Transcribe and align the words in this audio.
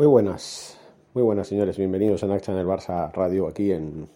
Muy 0.00 0.06
buenas, 0.06 0.80
muy 1.12 1.22
buenas 1.22 1.48
señores, 1.48 1.76
bienvenidos 1.76 2.24
a 2.24 2.26
Nac 2.26 2.40
Channel 2.40 2.66
Barça 2.66 3.12
Radio 3.12 3.46
aquí 3.46 3.70
en 3.70 4.08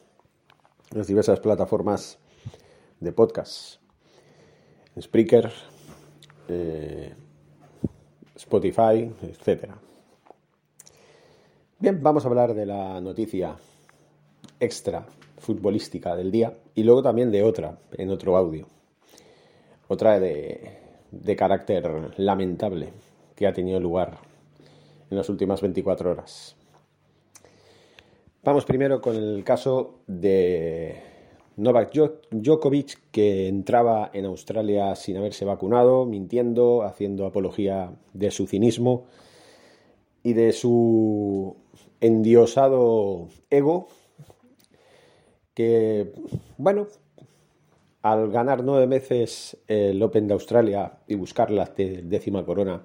las 0.93 1.07
diversas 1.07 1.41
plataformas 1.41 2.19
de 3.01 3.13
podcast, 3.13 3.83
Spreaker, 4.99 5.53
eh, 6.49 7.13
Spotify, 8.35 9.13
etcétera. 9.21 9.77
Bien, 11.79 12.03
vamos 12.03 12.25
a 12.25 12.29
hablar 12.29 12.55
de 12.55 12.65
la 12.65 12.99
noticia 13.03 13.55
extra 14.59 15.05
futbolística 15.37 16.17
del 16.17 16.31
día 16.31 16.57
y 16.75 16.83
luego 16.83 17.03
también 17.03 17.31
de 17.31 17.43
otra 17.43 17.77
en 17.93 18.09
otro 18.09 18.39
audio, 18.39 18.67
otra 19.89 20.19
de 20.19 21.37
carácter 21.37 22.15
lamentable 22.17 22.89
que 23.37 23.47
ha 23.47 23.53
tenido 23.53 23.79
lugar 23.81 24.33
en 25.11 25.17
las 25.17 25.29
últimas 25.29 25.61
24 25.61 26.11
horas. 26.11 26.57
Vamos 28.43 28.65
primero 28.65 29.01
con 29.01 29.17
el 29.17 29.43
caso 29.43 30.01
de 30.07 31.03
Novak 31.57 31.93
Djokovic, 32.31 33.11
que 33.11 33.49
entraba 33.49 34.11
en 34.13 34.27
Australia 34.27 34.95
sin 34.97 35.17
haberse 35.17 35.45
vacunado, 35.45 36.05
mintiendo, 36.05 36.83
haciendo 36.83 37.27
apología 37.27 37.93
de 38.13 38.31
su 38.31 38.47
cinismo 38.47 39.07
y 40.23 40.33
de 40.33 40.53
su 40.53 41.57
endiosado 42.01 43.29
ego, 43.51 43.89
que, 45.55 46.13
bueno, 46.59 46.89
al 48.03 48.31
ganar 48.31 48.65
nueve 48.65 48.87
veces 48.87 49.57
el 49.69 50.03
Open 50.03 50.27
de 50.27 50.35
Australia 50.35 50.99
y 51.07 51.15
buscar 51.15 51.51
la 51.51 51.67
décima 51.77 52.45
corona, 52.45 52.83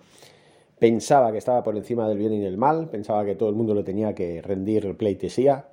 pensaba 0.80 1.32
que 1.32 1.38
estaba 1.38 1.62
por 1.62 1.76
encima 1.76 2.08
del 2.08 2.18
bien 2.18 2.34
y 2.34 2.40
del 2.40 2.58
mal, 2.58 2.90
pensaba 2.90 3.26
que 3.26 3.36
todo 3.36 3.50
el 3.50 3.56
mundo 3.56 3.74
lo 3.74 3.84
tenía 3.84 4.16
que 4.16 4.42
rendir 4.42 4.96
pleitesía 4.96 5.68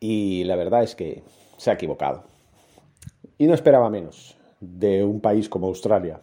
y 0.00 0.44
la 0.44 0.56
verdad 0.56 0.82
es 0.82 0.94
que 0.94 1.22
se 1.58 1.70
ha 1.70 1.74
equivocado. 1.74 2.24
Y 3.36 3.46
no 3.46 3.54
esperaba 3.54 3.90
menos 3.90 4.36
de 4.60 5.04
un 5.04 5.20
país 5.20 5.48
como 5.48 5.66
Australia, 5.66 6.20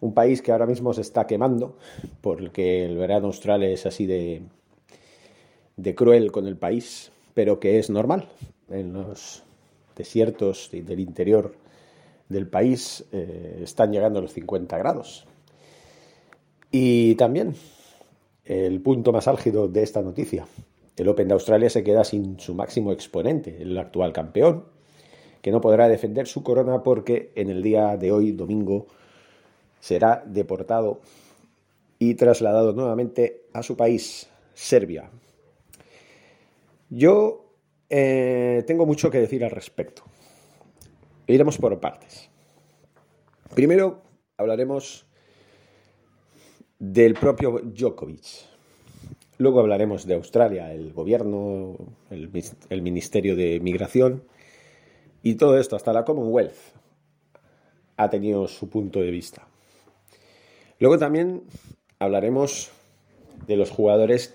un 0.00 0.12
país 0.12 0.42
que 0.42 0.52
ahora 0.52 0.66
mismo 0.66 0.92
se 0.92 1.00
está 1.00 1.26
quemando 1.26 1.76
porque 2.20 2.84
el 2.84 2.96
verano 2.96 3.28
austral 3.28 3.62
es 3.62 3.86
así 3.86 4.06
de, 4.06 4.42
de 5.76 5.94
cruel 5.94 6.30
con 6.30 6.46
el 6.46 6.56
país, 6.56 7.10
pero 7.34 7.58
que 7.58 7.78
es 7.78 7.88
normal. 7.88 8.28
En 8.68 8.92
los 8.92 9.42
desiertos 9.96 10.68
del 10.70 11.00
interior 11.00 11.54
del 12.28 12.46
país 12.46 13.04
eh, 13.12 13.60
están 13.62 13.92
llegando 13.92 14.18
a 14.18 14.22
los 14.22 14.32
50 14.32 14.76
grados 14.76 15.26
y 16.70 17.14
también 17.16 17.54
el 18.44 18.80
punto 18.80 19.12
más 19.12 19.28
álgido 19.28 19.68
de 19.68 19.82
esta 19.82 20.02
noticia. 20.02 20.46
El 20.96 21.08
Open 21.08 21.28
de 21.28 21.34
Australia 21.34 21.68
se 21.68 21.84
queda 21.84 22.04
sin 22.04 22.38
su 22.40 22.54
máximo 22.54 22.92
exponente, 22.92 23.60
el 23.60 23.76
actual 23.76 24.12
campeón, 24.12 24.64
que 25.42 25.50
no 25.50 25.60
podrá 25.60 25.88
defender 25.88 26.26
su 26.26 26.42
corona 26.42 26.82
porque 26.82 27.32
en 27.34 27.50
el 27.50 27.62
día 27.62 27.96
de 27.96 28.12
hoy, 28.12 28.32
domingo, 28.32 28.86
será 29.80 30.22
deportado 30.26 31.00
y 31.98 32.14
trasladado 32.14 32.72
nuevamente 32.72 33.44
a 33.52 33.62
su 33.62 33.76
país, 33.76 34.28
Serbia. 34.54 35.10
Yo 36.88 37.52
eh, 37.90 38.64
tengo 38.66 38.86
mucho 38.86 39.10
que 39.10 39.18
decir 39.18 39.44
al 39.44 39.50
respecto. 39.50 40.02
Iremos 41.26 41.58
por 41.58 41.78
partes. 41.80 42.30
Primero 43.54 44.02
hablaremos 44.36 45.05
del 46.78 47.14
propio 47.14 47.60
Djokovic. 47.62 48.46
Luego 49.38 49.60
hablaremos 49.60 50.06
de 50.06 50.14
Australia, 50.14 50.72
el 50.72 50.92
gobierno, 50.92 51.76
el, 52.10 52.82
Ministerio 52.82 53.36
de 53.36 53.60
Migración 53.60 54.24
y 55.22 55.34
todo 55.34 55.58
esto, 55.58 55.76
hasta 55.76 55.92
la 55.92 56.04
Commonwealth 56.04 56.54
ha 57.98 58.10
tenido 58.10 58.48
su 58.48 58.68
punto 58.68 59.00
de 59.00 59.10
vista. 59.10 59.46
Luego 60.78 60.98
también 60.98 61.42
hablaremos 61.98 62.70
de 63.46 63.56
los 63.56 63.70
jugadores 63.70 64.34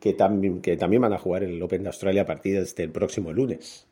que 0.00 0.12
también, 0.12 0.60
que 0.62 0.76
también 0.76 1.02
van 1.02 1.12
a 1.12 1.18
jugar 1.18 1.42
en 1.42 1.50
el 1.50 1.62
Open 1.62 1.82
de 1.82 1.88
Australia 1.88 2.22
a 2.22 2.26
partir 2.26 2.54
de 2.54 2.62
este 2.62 2.88
próximo 2.88 3.32
lunes, 3.32 3.86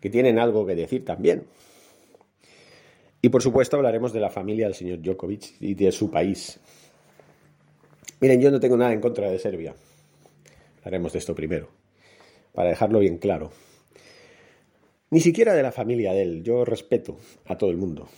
que 0.00 0.10
tienen 0.10 0.38
algo 0.38 0.66
que 0.66 0.74
decir 0.74 1.04
también. 1.04 1.44
Y 3.24 3.30
por 3.30 3.40
supuesto 3.40 3.76
hablaremos 3.76 4.12
de 4.12 4.20
la 4.20 4.28
familia 4.28 4.66
del 4.66 4.74
señor 4.74 5.00
Djokovic 5.00 5.54
y 5.58 5.72
de 5.72 5.90
su 5.92 6.10
país. 6.10 6.60
Miren, 8.20 8.38
yo 8.38 8.50
no 8.50 8.60
tengo 8.60 8.76
nada 8.76 8.92
en 8.92 9.00
contra 9.00 9.30
de 9.30 9.38
Serbia. 9.38 9.74
Hablaremos 10.80 11.14
de 11.14 11.20
esto 11.20 11.34
primero, 11.34 11.70
para 12.52 12.68
dejarlo 12.68 12.98
bien 12.98 13.16
claro. 13.16 13.50
Ni 15.08 15.20
siquiera 15.20 15.54
de 15.54 15.62
la 15.62 15.72
familia 15.72 16.12
de 16.12 16.20
él. 16.20 16.42
Yo 16.42 16.66
respeto 16.66 17.16
a 17.46 17.56
todo 17.56 17.70
el 17.70 17.78
mundo. 17.78 18.08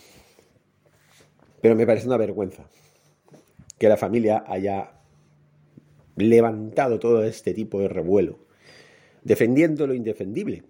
Pero 1.61 1.77
me 1.77 1.87
parece 1.87 2.07
una 2.07 2.17
vergüenza 2.17 2.69
que 3.79 3.87
la 3.87 3.95
familia 3.95 4.43
haya 4.45 4.91
levantado 6.17 6.99
todo 6.99 7.23
este 7.23 7.53
tipo 7.53 7.79
de 7.79 7.87
revuelo, 7.87 8.39
defendiendo 9.23 9.87
lo 9.87 9.93
indefendible. 9.93 10.63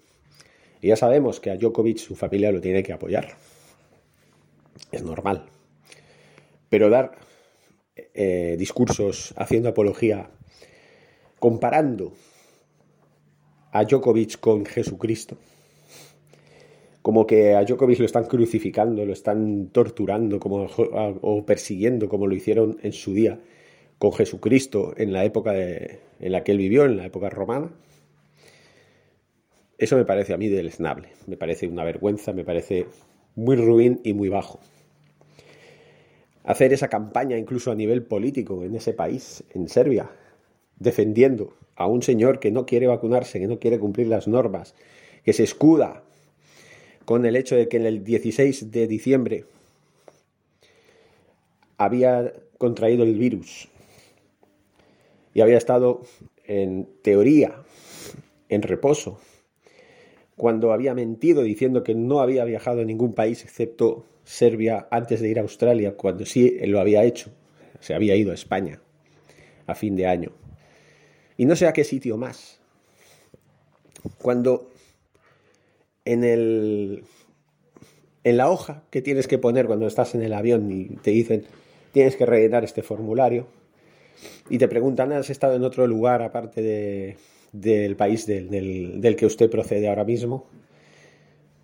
Y 0.79 0.89
ya 0.89 0.95
sabemos 0.95 1.39
que 1.39 1.49
a 1.49 1.57
Djokovic 1.57 1.97
su 1.97 2.15
familia 2.15 2.51
lo 2.51 2.61
tiene 2.61 2.83
que 2.83 2.93
apoyar 2.93 3.35
es 4.91 5.03
normal. 5.03 5.45
Pero 6.69 6.89
dar 6.89 7.17
eh, 7.95 8.55
discursos 8.57 9.33
haciendo 9.37 9.69
apología, 9.69 10.29
comparando 11.39 12.13
a 13.71 13.83
Djokovic 13.83 14.39
con 14.39 14.65
Jesucristo, 14.65 15.37
como 17.01 17.25
que 17.25 17.55
a 17.55 17.63
Djokovic 17.63 17.99
lo 17.99 18.05
están 18.05 18.25
crucificando, 18.25 19.05
lo 19.05 19.13
están 19.13 19.69
torturando 19.69 20.39
como, 20.39 20.65
o 20.65 21.45
persiguiendo 21.45 22.09
como 22.09 22.27
lo 22.27 22.35
hicieron 22.35 22.77
en 22.83 22.91
su 22.91 23.13
día 23.13 23.39
con 23.97 24.11
Jesucristo 24.13 24.93
en 24.97 25.13
la 25.13 25.25
época 25.25 25.53
en 25.55 26.31
la 26.31 26.43
que 26.43 26.51
él 26.51 26.57
vivió, 26.57 26.85
en 26.85 26.97
la 26.97 27.05
época 27.05 27.29
romana. 27.29 27.71
Eso 29.77 29.95
me 29.95 30.05
parece 30.05 30.33
a 30.33 30.37
mí 30.37 30.49
deleznable, 30.49 31.09
me 31.27 31.37
parece 31.37 31.67
una 31.67 31.83
vergüenza, 31.83 32.33
me 32.33 32.43
parece 32.43 32.87
muy 33.37 33.55
ruin 33.55 34.01
y 34.03 34.13
muy 34.13 34.27
bajo. 34.27 34.59
Hacer 36.43 36.73
esa 36.73 36.89
campaña 36.89 37.37
incluso 37.37 37.71
a 37.71 37.75
nivel 37.75 38.03
político 38.03 38.63
en 38.63 38.75
ese 38.75 38.93
país, 38.93 39.43
en 39.53 39.69
Serbia, 39.69 40.09
defendiendo 40.79 41.53
a 41.75 41.87
un 41.87 42.01
señor 42.01 42.39
que 42.39 42.51
no 42.51 42.65
quiere 42.65 42.87
vacunarse, 42.87 43.39
que 43.39 43.47
no 43.47 43.59
quiere 43.59 43.79
cumplir 43.79 44.07
las 44.07 44.27
normas, 44.27 44.73
que 45.23 45.33
se 45.33 45.43
escuda 45.43 46.03
con 47.05 47.25
el 47.25 47.35
hecho 47.35 47.55
de 47.55 47.69
que 47.69 47.77
en 47.77 47.85
el 47.85 48.03
16 48.03 48.71
de 48.71 48.87
diciembre 48.87 49.45
había 51.77 52.33
contraído 52.57 53.03
el 53.03 53.17
virus 53.17 53.69
y 55.33 55.41
había 55.41 55.57
estado 55.57 56.01
en 56.45 56.89
teoría 57.03 57.63
en 58.49 58.63
reposo, 58.63 59.19
cuando 60.37 60.71
había 60.71 60.93
mentido 60.93 61.41
diciendo 61.41 61.83
que 61.83 61.95
no 61.95 62.21
había 62.21 62.45
viajado 62.45 62.81
a 62.81 62.85
ningún 62.85 63.13
país 63.13 63.43
excepto 63.43 64.05
Serbia 64.23 64.87
antes 64.91 65.19
de 65.19 65.29
ir 65.29 65.39
a 65.39 65.41
Australia, 65.41 65.95
cuando 65.95 66.25
sí 66.25 66.57
lo 66.67 66.79
había 66.79 67.03
hecho. 67.03 67.31
Se 67.79 67.93
había 67.93 68.15
ido 68.15 68.31
a 68.31 68.35
España 68.35 68.79
a 69.65 69.75
fin 69.75 69.95
de 69.95 70.05
año. 70.05 70.31
Y 71.37 71.45
no 71.45 71.55
sé 71.55 71.67
a 71.67 71.73
qué 71.73 71.83
sitio 71.83 72.17
más. 72.17 72.59
Cuando 74.21 74.69
en 76.05 76.23
el 76.23 77.03
en 78.23 78.37
la 78.37 78.49
hoja 78.49 78.83
que 78.89 79.01
tienes 79.01 79.27
que 79.27 79.37
poner 79.37 79.67
cuando 79.67 79.87
estás 79.87 80.13
en 80.13 80.21
el 80.21 80.33
avión 80.33 80.71
y 80.71 80.85
te 80.97 81.11
dicen 81.11 81.45
tienes 81.93 82.15
que 82.15 82.25
rellenar 82.25 82.63
este 82.63 82.83
formulario 82.83 83.47
y 84.49 84.57
te 84.57 84.67
preguntan, 84.67 85.11
¿has 85.13 85.29
estado 85.29 85.55
en 85.55 85.63
otro 85.63 85.87
lugar 85.87 86.21
aparte 86.21 86.61
de, 86.61 87.17
del 87.51 87.95
país 87.95 88.25
del, 88.25 89.01
del, 89.01 89.15
que 89.15 89.25
usted 89.25 89.49
procede 89.49 89.87
ahora 89.87 90.03
mismo? 90.03 90.45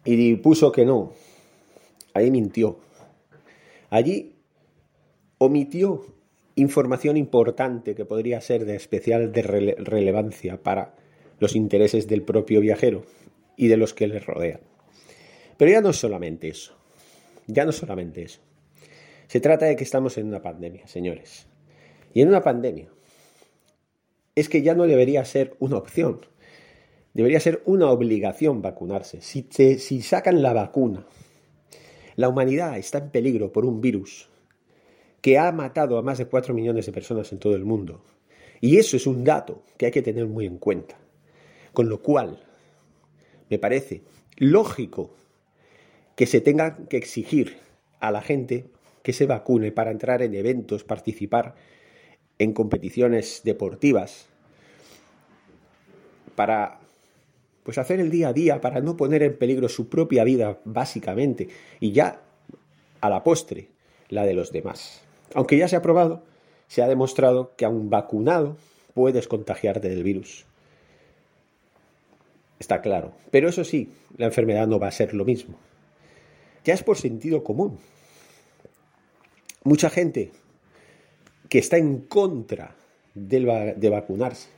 Y 0.05 0.35
puso 0.35 0.71
que 0.71 0.85
no. 0.85 1.13
Ahí 2.13 2.31
mintió. 2.31 2.77
Allí 3.89 4.35
omitió 5.37 6.05
información 6.55 7.17
importante 7.17 7.95
que 7.95 8.05
podría 8.05 8.41
ser 8.41 8.65
de 8.65 8.75
especial 8.75 9.31
de 9.31 9.41
relevancia 9.41 10.61
para 10.61 10.95
los 11.39 11.55
intereses 11.55 12.07
del 12.07 12.21
propio 12.21 12.61
viajero 12.61 13.03
y 13.57 13.67
de 13.67 13.77
los 13.77 13.93
que 13.93 14.07
le 14.07 14.19
rodean. 14.19 14.61
Pero 15.57 15.71
ya 15.71 15.81
no 15.81 15.89
es 15.89 15.97
solamente 15.97 16.47
eso. 16.47 16.75
Ya 17.47 17.63
no 17.65 17.71
es 17.71 17.77
solamente 17.77 18.23
eso. 18.23 18.41
Se 19.27 19.39
trata 19.39 19.65
de 19.65 19.75
que 19.75 19.83
estamos 19.83 20.17
en 20.17 20.27
una 20.27 20.41
pandemia, 20.41 20.87
señores. 20.87 21.47
Y 22.13 22.21
en 22.21 22.29
una 22.29 22.41
pandemia 22.41 22.89
es 24.35 24.49
que 24.49 24.61
ya 24.61 24.73
no 24.75 24.87
debería 24.87 25.23
ser 25.25 25.55
una 25.59 25.77
opción. 25.77 26.21
Debería 27.13 27.39
ser 27.39 27.61
una 27.65 27.91
obligación 27.91 28.61
vacunarse. 28.61 29.21
Si, 29.21 30.01
sacan 30.01 30.41
la 30.41 30.53
vacuna, 30.53 31.05
la 32.15 32.29
humanidad 32.29 32.77
está 32.77 32.97
en 32.97 33.11
peligro 33.11 33.51
por 33.51 33.65
un 33.65 33.81
virus 33.81 34.29
que 35.21 35.37
ha 35.37 35.51
matado 35.51 35.97
a 35.97 36.01
más 36.01 36.17
de 36.17 36.25
4 36.25 36.53
millones 36.53 36.85
de 36.85 36.91
personas 36.91 37.31
en 37.31 37.39
todo 37.39 37.55
el 37.55 37.65
mundo. 37.65 38.03
Y 38.61 38.77
eso 38.77 38.97
es 38.97 39.05
un 39.05 39.23
dato 39.23 39.63
que 39.77 39.85
hay 39.85 39.91
que 39.91 40.01
tener 40.01 40.25
muy 40.25 40.45
en 40.45 40.57
cuenta. 40.57 40.97
Con 41.71 41.87
lo 41.87 42.01
cual, 42.01 42.43
me 43.49 43.59
parece 43.59 44.01
lógico 44.37 45.13
que 46.15 46.25
se 46.25 46.41
tenga 46.41 46.77
que 46.87 46.97
exigir 46.97 47.57
a 47.99 48.11
la 48.11 48.21
gente 48.21 48.65
que 49.03 49.13
se 49.13 49.25
vacune 49.25 49.71
para 49.71 49.91
entrar 49.91 50.21
en 50.21 50.33
eventos, 50.33 50.83
participar 50.83 51.55
en 52.39 52.53
competiciones 52.53 53.41
deportivas, 53.43 54.27
para 56.35 56.79
pues 57.63 57.77
hacer 57.77 57.99
el 57.99 58.11
día 58.11 58.29
a 58.29 58.33
día, 58.33 58.61
para 58.61 58.81
no 58.81 58.97
poner 58.97 59.23
en 59.23 59.37
peligro 59.37 59.69
su 59.69 59.87
propia 59.87 60.23
vida 60.23 60.59
básicamente 60.65 61.47
y 61.79 61.91
ya 61.91 62.21
a 62.99 63.09
la 63.09 63.23
postre 63.23 63.69
la 64.09 64.25
de 64.25 64.33
los 64.33 64.51
demás. 64.51 65.01
Aunque 65.33 65.57
ya 65.57 65.67
se 65.67 65.75
ha 65.75 65.81
probado, 65.81 66.23
se 66.67 66.81
ha 66.81 66.87
demostrado 66.87 67.53
que 67.55 67.65
a 67.65 67.69
un 67.69 67.89
vacunado 67.89 68.57
puedes 68.93 69.27
contagiarte 69.27 69.89
del 69.89 70.03
virus. 70.03 70.45
Está 72.59 72.81
claro. 72.81 73.13
Pero 73.31 73.49
eso 73.49 73.63
sí, 73.63 73.91
la 74.17 74.25
enfermedad 74.25 74.67
no 74.67 74.79
va 74.79 74.87
a 74.87 74.91
ser 74.91 75.13
lo 75.13 75.25
mismo. 75.25 75.57
Ya 76.63 76.73
es 76.73 76.83
por 76.83 76.97
sentido 76.97 77.43
común. 77.43 77.79
Mucha 79.63 79.89
gente 79.89 80.31
que 81.53 81.59
está 81.59 81.77
en 81.77 81.99
contra 81.99 82.73
de 83.13 83.89
vacunarse 83.91 84.49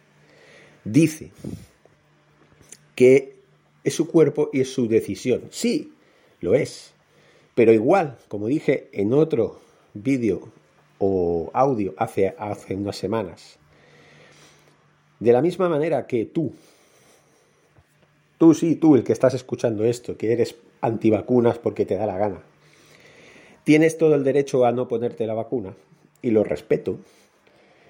dice 0.85 1.31
que 2.95 3.35
es 3.83 3.93
su 3.93 4.07
cuerpo 4.07 4.49
y 4.53 4.61
es 4.61 4.71
su 4.71 4.87
decisión. 4.87 5.41
Sí, 5.49 5.91
lo 6.39 6.55
es. 6.55 6.93
Pero 7.53 7.73
igual, 7.73 8.17
como 8.29 8.47
dije 8.47 8.87
en 8.93 9.11
otro 9.11 9.59
vídeo 9.93 10.53
o 10.97 11.51
audio 11.53 11.93
hace, 11.97 12.33
hace 12.37 12.75
unas 12.75 12.95
semanas. 12.95 13.57
De 15.19 15.33
la 15.33 15.41
misma 15.41 15.67
manera 15.67 16.07
que 16.07 16.23
tú, 16.23 16.53
tú 18.37 18.53
sí, 18.53 18.77
tú 18.77 18.95
el 18.95 19.03
que 19.03 19.11
estás 19.11 19.33
escuchando 19.33 19.83
esto, 19.83 20.15
que 20.15 20.31
eres 20.31 20.55
antivacunas 20.79 21.57
porque 21.57 21.85
te 21.85 21.97
da 21.97 22.05
la 22.05 22.17
gana, 22.17 22.41
tienes 23.65 23.97
todo 23.97 24.15
el 24.15 24.23
derecho 24.23 24.63
a 24.63 24.71
no 24.71 24.87
ponerte 24.87 25.27
la 25.27 25.33
vacuna 25.33 25.75
y 26.25 26.31
lo 26.31 26.43
respeto. 26.43 26.97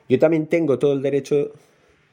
Yo 0.10 0.20
también 0.20 0.48
tengo 0.48 0.78
todo 0.78 0.92
el 0.92 1.02
derecho 1.02 1.54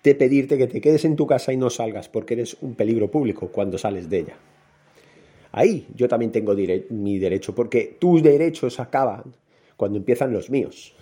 de 0.04 0.14
pedirte 0.14 0.56
que 0.56 0.68
te 0.68 0.80
quedes 0.80 1.04
en 1.04 1.16
tu 1.16 1.26
casa 1.26 1.52
y 1.52 1.56
no 1.56 1.68
salgas 1.68 2.08
porque 2.08 2.34
eres 2.34 2.56
un 2.60 2.76
peligro 2.76 3.10
público 3.10 3.48
cuando 3.48 3.76
sales 3.76 4.08
de 4.08 4.18
ella. 4.20 4.36
Ahí 5.50 5.88
yo 5.96 6.08
también 6.08 6.30
tengo 6.30 6.54
mi 6.90 7.18
derecho 7.18 7.54
porque 7.54 7.96
tus 7.98 8.22
derechos 8.22 8.78
acaban 8.78 9.34
cuando 9.76 9.98
empiezan 9.98 10.32
los 10.32 10.48
míos. 10.48 10.94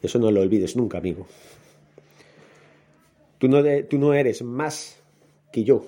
Eso 0.00 0.20
no 0.20 0.30
lo 0.30 0.40
olvides 0.40 0.76
nunca, 0.76 0.98
amigo. 0.98 1.26
Tú 3.38 3.48
no, 3.48 3.60
tú 3.90 3.98
no 3.98 4.14
eres 4.14 4.42
más 4.42 5.00
que 5.52 5.64
yo 5.64 5.84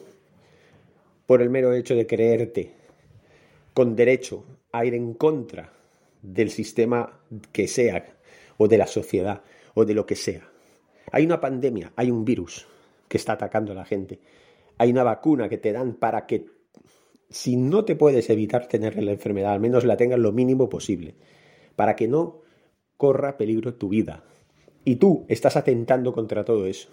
por 1.26 1.40
el 1.40 1.50
mero 1.50 1.72
hecho 1.72 1.94
de 1.94 2.06
creerte 2.06 2.72
con 3.74 3.94
derecho 3.94 4.44
a 4.72 4.84
ir 4.84 4.94
en 4.94 5.14
contra 5.14 5.72
del 6.24 6.50
sistema 6.50 7.20
que 7.52 7.68
sea, 7.68 8.04
o 8.56 8.68
de 8.68 8.78
la 8.78 8.86
sociedad, 8.86 9.42
o 9.74 9.84
de 9.84 9.94
lo 9.94 10.06
que 10.06 10.16
sea. 10.16 10.48
Hay 11.12 11.24
una 11.24 11.40
pandemia, 11.40 11.92
hay 11.96 12.10
un 12.10 12.24
virus 12.24 12.66
que 13.08 13.16
está 13.16 13.34
atacando 13.34 13.72
a 13.72 13.76
la 13.76 13.84
gente. 13.84 14.20
Hay 14.78 14.90
una 14.90 15.04
vacuna 15.04 15.48
que 15.48 15.58
te 15.58 15.72
dan 15.72 15.94
para 15.94 16.26
que, 16.26 16.46
si 17.30 17.56
no 17.56 17.84
te 17.84 17.96
puedes 17.96 18.30
evitar 18.30 18.66
tener 18.66 19.00
la 19.02 19.12
enfermedad, 19.12 19.52
al 19.52 19.60
menos 19.60 19.84
la 19.84 19.96
tengas 19.96 20.18
lo 20.18 20.32
mínimo 20.32 20.68
posible 20.68 21.14
para 21.76 21.96
que 21.96 22.08
no 22.08 22.42
corra 22.96 23.36
peligro 23.36 23.74
tu 23.74 23.88
vida. 23.88 24.24
Y 24.84 24.96
tú 24.96 25.24
estás 25.28 25.56
atentando 25.56 26.12
contra 26.12 26.44
todo 26.44 26.66
eso. 26.66 26.88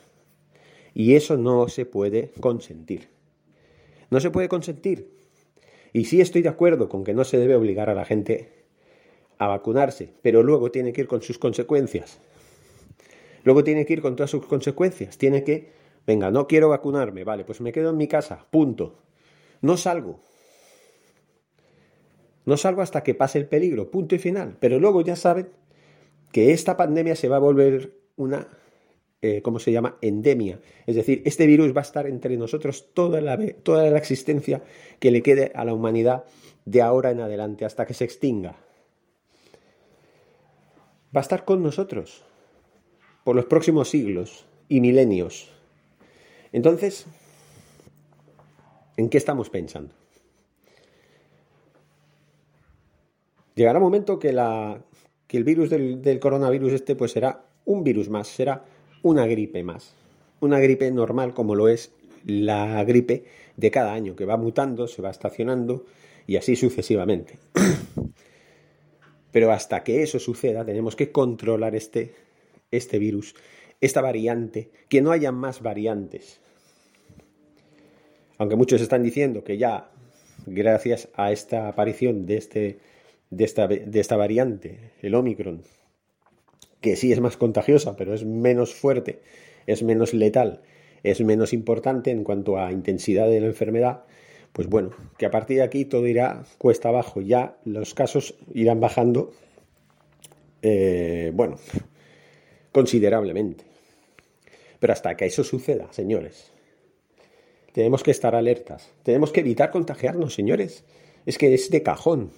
Y 0.93 1.15
eso 1.15 1.37
no 1.37 1.67
se 1.67 1.85
puede 1.85 2.31
consentir. 2.39 3.09
No 4.09 4.19
se 4.19 4.29
puede 4.29 4.49
consentir. 4.49 5.09
Y 5.93 6.05
sí 6.05 6.21
estoy 6.21 6.41
de 6.41 6.49
acuerdo 6.49 6.89
con 6.89 7.03
que 7.03 7.13
no 7.13 7.23
se 7.23 7.37
debe 7.37 7.55
obligar 7.55 7.89
a 7.89 7.93
la 7.93 8.05
gente 8.05 8.60
a 9.41 9.47
vacunarse, 9.47 10.13
pero 10.21 10.43
luego 10.43 10.69
tiene 10.69 10.93
que 10.93 11.01
ir 11.01 11.07
con 11.07 11.23
sus 11.23 11.39
consecuencias. 11.39 12.19
Luego 13.43 13.63
tiene 13.63 13.87
que 13.87 13.93
ir 13.93 14.01
con 14.03 14.15
todas 14.15 14.29
sus 14.29 14.45
consecuencias. 14.45 15.17
Tiene 15.17 15.43
que, 15.43 15.71
venga, 16.05 16.29
no 16.29 16.45
quiero 16.47 16.69
vacunarme, 16.69 17.23
vale, 17.23 17.43
pues 17.43 17.59
me 17.59 17.71
quedo 17.71 17.89
en 17.89 17.97
mi 17.97 18.07
casa, 18.07 18.45
punto. 18.51 18.99
No 19.61 19.77
salgo, 19.77 20.19
no 22.45 22.55
salgo 22.55 22.83
hasta 22.83 23.01
que 23.01 23.15
pase 23.15 23.39
el 23.39 23.47
peligro, 23.47 23.89
punto 23.89 24.13
y 24.13 24.19
final. 24.19 24.57
Pero 24.59 24.79
luego 24.79 25.01
ya 25.01 25.15
saben 25.15 25.49
que 26.31 26.51
esta 26.51 26.77
pandemia 26.77 27.15
se 27.15 27.27
va 27.27 27.37
a 27.37 27.39
volver 27.39 27.95
una, 28.17 28.47
eh, 29.23 29.41
¿cómo 29.41 29.57
se 29.57 29.71
llama?, 29.71 29.97
endemia. 30.01 30.59
Es 30.85 30.95
decir, 30.95 31.23
este 31.25 31.47
virus 31.47 31.75
va 31.75 31.81
a 31.81 31.89
estar 31.89 32.05
entre 32.05 32.37
nosotros 32.37 32.93
toda 32.93 33.21
la, 33.21 33.39
toda 33.63 33.89
la 33.89 33.97
existencia 33.97 34.61
que 34.99 35.09
le 35.09 35.23
quede 35.23 35.51
a 35.55 35.65
la 35.65 35.73
humanidad 35.73 36.25
de 36.65 36.83
ahora 36.83 37.09
en 37.09 37.21
adelante, 37.21 37.65
hasta 37.65 37.87
que 37.87 37.95
se 37.95 38.03
extinga. 38.03 38.55
Va 41.15 41.19
a 41.19 41.21
estar 41.21 41.45
con 41.45 41.61
nosotros 41.61 42.23
por 43.23 43.35
los 43.35 43.45
próximos 43.45 43.89
siglos 43.89 44.45
y 44.69 44.79
milenios. 44.81 45.49
Entonces, 46.51 47.05
¿en 48.97 49.09
qué 49.09 49.17
estamos 49.17 49.49
pensando? 49.49 49.93
Llegará 53.55 53.79
un 53.79 53.83
momento 53.83 54.17
que, 54.19 54.29
el 54.29 55.43
virus 55.43 55.69
del 55.69 56.19
coronavirus 56.19 56.73
este 56.73 56.95
pues 56.95 57.11
será 57.11 57.45
un 57.65 57.83
virus 57.83 58.09
más, 58.09 58.27
será 58.27 58.63
una 59.03 59.27
gripe 59.27 59.63
más. 59.63 59.93
Una 60.39 60.59
gripe 60.59 60.89
normal 60.91 61.33
como 61.33 61.55
lo 61.55 61.67
es 61.67 61.91
la 62.25 62.83
gripe 62.83 63.25
de 63.57 63.71
cada 63.71 63.93
año, 63.93 64.15
que 64.15 64.25
va 64.25 64.37
mutando, 64.37 64.87
se 64.87 65.01
va 65.01 65.09
estacionando 65.09 65.85
y 66.27 66.37
así 66.37 66.55
sucesivamente. 66.55 67.37
Pero 69.31 69.51
hasta 69.51 69.83
que 69.83 70.03
eso 70.03 70.19
suceda 70.19 70.65
tenemos 70.65 70.95
que 70.95 71.11
controlar 71.11 71.75
este, 71.75 72.13
este 72.71 72.99
virus, 72.99 73.35
esta 73.79 74.01
variante, 74.01 74.69
que 74.89 75.01
no 75.01 75.11
haya 75.11 75.31
más 75.31 75.61
variantes. 75.61 76.39
Aunque 78.37 78.55
muchos 78.55 78.81
están 78.81 79.03
diciendo 79.03 79.43
que 79.43 79.57
ya, 79.57 79.91
gracias 80.45 81.09
a 81.13 81.31
esta 81.31 81.67
aparición 81.67 82.25
de 82.25 82.37
este 82.37 82.79
de 83.31 83.45
esta, 83.45 83.67
de 83.67 83.99
esta 83.99 84.17
variante, 84.17 84.91
el 85.01 85.15
Omicron, 85.15 85.63
que 86.81 86.95
sí 86.95 87.11
es 87.11 87.21
más 87.21 87.37
contagiosa, 87.37 87.95
pero 87.95 88.13
es 88.13 88.25
menos 88.25 88.75
fuerte, 88.75 89.21
es 89.65 89.81
menos 89.81 90.13
letal, 90.13 90.61
es 91.03 91.21
menos 91.21 91.53
importante 91.53 92.11
en 92.11 92.23
cuanto 92.23 92.59
a 92.59 92.71
intensidad 92.71 93.27
de 93.27 93.39
la 93.39 93.47
enfermedad, 93.47 94.03
pues 94.53 94.67
bueno, 94.67 94.91
que 95.17 95.25
a 95.25 95.31
partir 95.31 95.57
de 95.57 95.63
aquí 95.63 95.85
todo 95.85 96.07
irá 96.07 96.43
cuesta 96.57 96.89
abajo, 96.89 97.21
ya 97.21 97.57
los 97.65 97.93
casos 97.93 98.35
irán 98.53 98.79
bajando, 98.79 99.31
eh, 100.61 101.31
bueno, 101.33 101.57
considerablemente. 102.71 103.63
Pero 104.79 104.93
hasta 104.93 105.15
que 105.15 105.25
eso 105.25 105.43
suceda, 105.43 105.91
señores, 105.91 106.51
tenemos 107.71 108.03
que 108.03 108.11
estar 108.11 108.35
alertas, 108.35 108.91
tenemos 109.03 109.31
que 109.31 109.41
evitar 109.41 109.71
contagiarnos, 109.71 110.33
señores. 110.33 110.83
Es 111.25 111.37
que 111.37 111.53
es 111.53 111.69
de 111.69 111.83
cajón. 111.83 112.31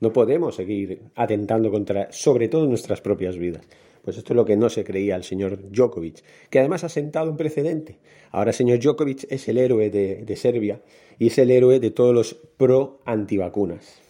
No 0.00 0.12
podemos 0.12 0.56
seguir 0.56 1.02
atentando 1.14 1.70
contra, 1.70 2.10
sobre 2.10 2.48
todo, 2.48 2.66
nuestras 2.66 3.00
propias 3.00 3.36
vidas. 3.36 3.62
Pues 4.02 4.16
esto 4.16 4.32
es 4.32 4.36
lo 4.36 4.44
que 4.44 4.56
no 4.56 4.70
se 4.70 4.84
creía 4.84 5.16
el 5.16 5.24
señor 5.24 5.70
Djokovic, 5.70 6.22
que 6.48 6.58
además 6.58 6.84
ha 6.84 6.88
sentado 6.88 7.30
un 7.30 7.36
precedente. 7.36 7.98
Ahora 8.30 8.50
el 8.50 8.54
señor 8.54 8.78
Djokovic 8.78 9.26
es 9.30 9.48
el 9.48 9.58
héroe 9.58 9.90
de, 9.90 10.36
Serbia 10.36 10.80
y 11.18 11.26
es 11.26 11.38
el 11.38 11.50
héroe 11.50 11.80
de 11.80 11.90
todos 11.90 12.14
los 12.14 12.34
pro 12.34 13.00
antivacunas. 13.04 14.00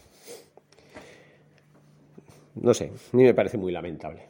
no 2.55 2.75
sé, 2.75 2.93
a 3.13 3.17
mí 3.17 3.25
me 3.25 3.35
parece 3.35 3.59
muy 3.59 3.73
lamentable. 3.73 4.23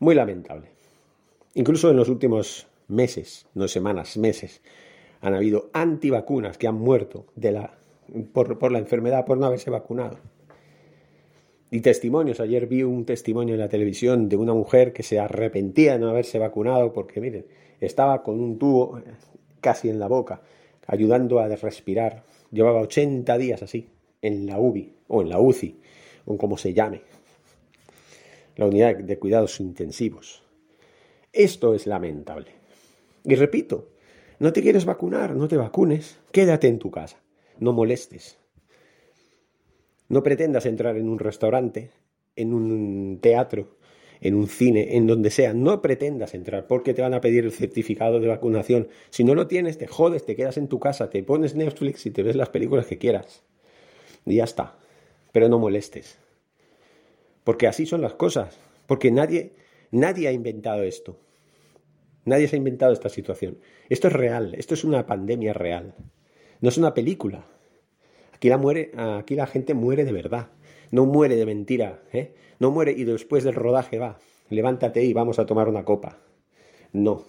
Muy 0.00 0.14
lamentable. 0.14 0.68
Incluso 1.54 1.90
en 1.90 1.96
los 1.96 2.08
últimos 2.08 2.66
meses, 2.86 3.46
no 3.54 3.68
semanas, 3.68 4.16
meses, 4.16 4.62
han 5.20 5.34
habido 5.34 5.70
antivacunas 5.72 6.56
que 6.56 6.68
han 6.68 6.76
muerto 6.76 7.26
por 8.32 8.72
la 8.72 8.78
enfermedad 8.78 9.24
por 9.24 9.38
no 9.38 9.46
haberse 9.46 9.70
vacunado. 9.70 10.18
Y 11.70 11.80
testimonios, 11.80 12.40
ayer 12.40 12.66
vi 12.66 12.82
un 12.82 13.04
testimonio 13.04 13.54
en 13.54 13.60
la 13.60 13.68
televisión 13.68 14.28
de 14.28 14.36
una 14.36 14.54
mujer 14.54 14.94
que 14.94 15.02
se 15.02 15.18
arrepentía 15.18 15.92
de 15.92 15.98
no 15.98 16.08
haberse 16.08 16.38
vacunado 16.38 16.92
porque, 16.94 17.20
miren, 17.20 17.46
estaba 17.80 18.22
con 18.22 18.40
un 18.40 18.58
tubo 18.58 19.00
casi 19.60 19.90
en 19.90 19.98
la 19.98 20.08
boca, 20.08 20.40
ayudando 20.86 21.40
a 21.40 21.48
respirar. 21.48 22.24
Llevaba 22.50 22.80
80 22.80 23.36
días 23.36 23.62
así, 23.62 23.88
en 24.22 24.46
la 24.46 24.58
UBI 24.58 24.94
o 25.08 25.20
en 25.20 25.28
la 25.28 25.40
UCI, 25.40 25.78
o 26.24 26.38
como 26.38 26.56
se 26.56 26.72
llame, 26.72 27.02
la 28.56 28.66
unidad 28.66 28.96
de 28.96 29.18
cuidados 29.18 29.60
intensivos. 29.60 30.42
Esto 31.32 31.74
es 31.74 31.86
lamentable. 31.86 32.52
Y 33.24 33.34
repito, 33.34 33.90
no 34.38 34.54
te 34.54 34.62
quieres 34.62 34.86
vacunar, 34.86 35.36
no 35.36 35.48
te 35.48 35.58
vacunes, 35.58 36.18
quédate 36.32 36.68
en 36.68 36.78
tu 36.78 36.90
casa, 36.90 37.18
no 37.58 37.74
molestes. 37.74 38.38
No 40.08 40.22
pretendas 40.22 40.66
entrar 40.66 40.96
en 40.96 41.08
un 41.08 41.18
restaurante, 41.18 41.90
en 42.36 42.54
un 42.54 43.18
teatro, 43.20 43.76
en 44.20 44.34
un 44.34 44.48
cine, 44.48 44.96
en 44.96 45.06
donde 45.06 45.30
sea. 45.30 45.52
No 45.52 45.82
pretendas 45.82 46.34
entrar 46.34 46.66
porque 46.66 46.94
te 46.94 47.02
van 47.02 47.14
a 47.14 47.20
pedir 47.20 47.44
el 47.44 47.52
certificado 47.52 48.20
de 48.20 48.28
vacunación. 48.28 48.88
Si 49.10 49.24
no 49.24 49.34
lo 49.34 49.46
tienes, 49.46 49.78
te 49.78 49.86
jodes, 49.86 50.24
te 50.24 50.36
quedas 50.36 50.56
en 50.56 50.68
tu 50.68 50.80
casa, 50.80 51.10
te 51.10 51.22
pones 51.22 51.54
Netflix 51.54 52.06
y 52.06 52.10
te 52.10 52.22
ves 52.22 52.36
las 52.36 52.48
películas 52.48 52.86
que 52.86 52.98
quieras. 52.98 53.44
Y 54.24 54.36
ya 54.36 54.44
está. 54.44 54.78
Pero 55.32 55.48
no 55.48 55.58
molestes. 55.58 56.18
Porque 57.44 57.66
así 57.66 57.86
son 57.86 58.00
las 58.00 58.14
cosas. 58.14 58.58
Porque 58.86 59.10
nadie, 59.10 59.52
nadie 59.90 60.28
ha 60.28 60.32
inventado 60.32 60.82
esto. 60.82 61.18
Nadie 62.24 62.48
se 62.48 62.56
ha 62.56 62.58
inventado 62.58 62.92
esta 62.92 63.08
situación. 63.08 63.58
Esto 63.88 64.08
es 64.08 64.12
real. 64.12 64.54
Esto 64.56 64.74
es 64.74 64.84
una 64.84 65.06
pandemia 65.06 65.52
real. 65.52 65.94
No 66.60 66.68
es 66.68 66.78
una 66.78 66.94
película. 66.94 67.46
Aquí 68.38 69.34
la, 69.34 69.46
gente 69.46 69.74
muere 69.74 70.04
de 70.04 70.12
verdad. 70.12 70.48
No 70.90 71.06
muere 71.06 71.36
de 71.36 71.44
mentira. 71.44 72.00
¿eh? 72.12 72.32
No 72.60 72.70
muere 72.70 72.92
y 72.92 73.04
después 73.04 73.44
del 73.44 73.54
rodaje 73.54 73.98
va. 73.98 74.18
Levántate 74.48 75.04
y 75.04 75.12
vamos 75.12 75.38
a 75.38 75.46
tomar 75.46 75.68
una 75.68 75.84
copa. 75.84 76.18
No. 76.92 77.24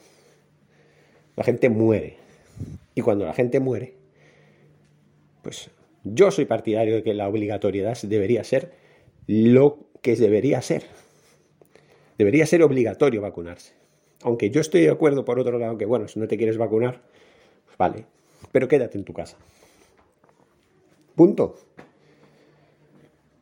La 1.36 1.44
gente 1.44 1.70
muere. 1.70 2.18
Y 2.94 3.02
cuando 3.02 3.26
la 3.26 3.34
gente 3.34 3.60
muere, 3.60 3.96
pues 5.42 5.72
yo 6.04 6.32
soy 6.32 6.46
partidario 6.46 6.96
de 6.96 7.04
que 7.04 7.14
la 7.14 7.28
obligatoriedad 7.28 7.98
debería 8.04 8.44
ser 8.44 8.72
lo 9.28 9.80
que 10.02 10.16
debería 10.16 10.62
ser. 10.62 10.84
Debería 12.18 12.46
ser 12.46 12.62
obligatorio 12.64 13.22
vacunarse. 13.22 13.74
Aunque 14.22 14.50
yo 14.50 14.62
estoy 14.62 14.82
de 14.82 14.90
acuerdo, 14.90 15.24
por 15.26 15.40
otro 15.40 15.58
lado, 15.58 15.78
que 15.78 15.86
bueno, 15.86 16.08
si 16.08 16.20
no 16.20 16.28
te 16.28 16.38
quieres 16.38 16.58
vacunar, 16.58 17.02
pues 17.66 17.78
vale, 17.78 18.06
pero 18.52 18.68
quédate 18.68 18.98
en 18.98 19.06
tu 19.06 19.14
casa. 19.14 19.38
Punto. 21.20 21.58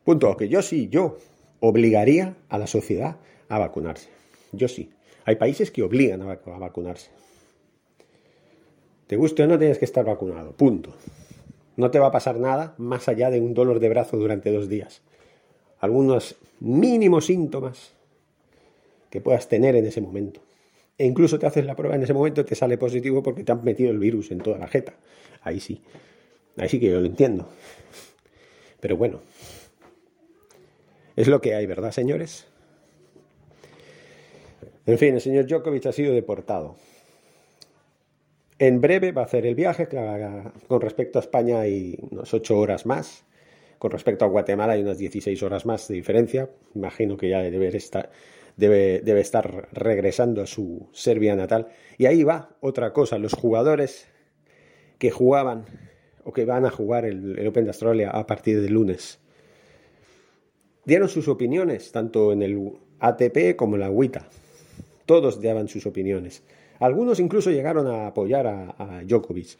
Punto. 0.02 0.36
Que 0.36 0.48
yo 0.48 0.62
sí, 0.62 0.88
yo 0.88 1.18
obligaría 1.60 2.34
a 2.48 2.58
la 2.58 2.66
sociedad 2.66 3.18
a 3.48 3.60
vacunarse. 3.60 4.08
Yo 4.50 4.66
sí. 4.66 4.90
Hay 5.24 5.36
países 5.36 5.70
que 5.70 5.84
obligan 5.84 6.22
a, 6.22 6.40
vacunarse. 6.58 7.12
Te 9.06 9.14
guste 9.14 9.44
o 9.44 9.46
no, 9.46 9.60
tienes 9.60 9.78
que 9.78 9.84
estar 9.84 10.04
vacunado. 10.04 10.56
Punto. 10.56 10.92
No 11.76 11.92
te 11.92 12.00
va 12.00 12.08
a 12.08 12.10
pasar 12.10 12.40
nada 12.40 12.74
más 12.78 13.06
allá 13.06 13.30
de 13.30 13.40
un 13.40 13.54
dolor 13.54 13.78
de 13.78 13.90
brazo 13.90 14.16
durante 14.16 14.50
dos 14.50 14.68
días. 14.68 15.00
Algunos 15.78 16.34
mínimos 16.58 17.26
síntomas 17.26 17.92
que 19.08 19.20
puedas 19.20 19.46
tener 19.46 19.76
en 19.76 19.86
ese 19.86 20.00
momento. 20.00 20.40
E 20.98 21.06
incluso 21.06 21.38
te 21.38 21.46
haces 21.46 21.64
la 21.64 21.76
prueba 21.76 21.94
en 21.94 22.02
ese 22.02 22.12
momento 22.12 22.40
y 22.40 22.44
te 22.44 22.56
sale 22.56 22.76
positivo 22.76 23.22
porque 23.22 23.44
te 23.44 23.52
han 23.52 23.62
metido 23.62 23.92
el 23.92 24.00
virus 24.00 24.32
en 24.32 24.38
toda 24.38 24.58
la 24.58 24.66
jeta. 24.66 24.96
Ahí 25.42 25.60
sí. 25.60 25.80
Ahí 26.58 26.68
sí 26.68 26.80
que 26.80 26.90
yo 26.90 27.00
lo 27.00 27.06
entiendo. 27.06 27.48
Pero 28.80 28.96
bueno. 28.96 29.20
Es 31.16 31.26
lo 31.26 31.40
que 31.40 31.54
hay, 31.54 31.66
¿verdad, 31.66 31.90
señores? 31.90 32.46
En 34.86 34.98
fin, 34.98 35.14
el 35.14 35.20
señor 35.20 35.46
Djokovic 35.46 35.86
ha 35.86 35.92
sido 35.92 36.14
deportado. 36.14 36.76
En 38.58 38.80
breve 38.80 39.12
va 39.12 39.22
a 39.22 39.24
hacer 39.24 39.46
el 39.46 39.54
viaje, 39.54 39.88
con 40.66 40.80
respecto 40.80 41.18
a 41.18 41.22
España 41.22 41.60
hay 41.60 41.98
unas 42.10 42.32
ocho 42.34 42.58
horas 42.58 42.86
más. 42.86 43.24
Con 43.78 43.92
respecto 43.92 44.24
a 44.24 44.28
Guatemala 44.28 44.72
hay 44.72 44.82
unas 44.82 44.98
16 44.98 45.40
horas 45.42 45.66
más 45.66 45.86
de 45.88 45.94
diferencia. 45.94 46.50
Imagino 46.74 47.16
que 47.16 47.28
ya 47.28 47.40
debe 47.42 47.68
estar, 47.76 48.10
debe 48.56 49.20
estar 49.20 49.68
regresando 49.72 50.42
a 50.42 50.46
su 50.46 50.88
Serbia 50.92 51.36
natal. 51.36 51.68
Y 51.98 52.06
ahí 52.06 52.24
va 52.24 52.56
otra 52.60 52.92
cosa, 52.92 53.18
los 53.18 53.34
jugadores 53.34 54.08
que 54.98 55.10
jugaban 55.10 55.66
o 56.28 56.32
que 56.32 56.44
van 56.44 56.66
a 56.66 56.70
jugar 56.70 57.06
el, 57.06 57.46
Open 57.48 57.64
de 57.64 57.70
Australia 57.70 58.10
a 58.10 58.26
partir 58.26 58.60
del 58.60 58.74
lunes 58.74 59.18
dieron 60.84 61.08
sus 61.08 61.26
opiniones, 61.26 61.90
tanto 61.90 62.32
en 62.32 62.42
el 62.42 62.72
ATP 63.00 63.56
como 63.56 63.76
en 63.76 63.80
la 63.80 63.90
WITA. 63.90 64.28
Todos 65.06 65.40
daban 65.40 65.68
sus 65.68 65.86
opiniones. 65.86 66.42
Algunos 66.80 67.18
incluso 67.18 67.50
llegaron 67.50 67.86
a 67.86 68.08
apoyar 68.08 68.46
a, 68.46 69.02
Djokovic. 69.06 69.58